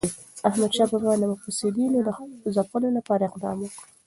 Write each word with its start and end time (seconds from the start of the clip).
احمدشاه 0.49 0.89
بابا 0.91 1.13
د 1.17 1.23
مفسدینو 1.33 1.99
د 2.43 2.45
ځپلو 2.55 2.87
لپاره 2.97 3.23
اقدام 3.25 3.57
وکړ. 3.61 3.83